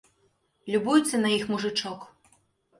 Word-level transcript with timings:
Любуецца 0.77 1.15
на 1.23 1.29
іх 1.37 1.43
мужычок. 1.53 2.11